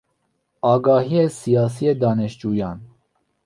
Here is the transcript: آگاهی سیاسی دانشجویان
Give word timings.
آگاهی 0.61 1.27
سیاسی 1.29 1.93
دانشجویان 1.93 2.81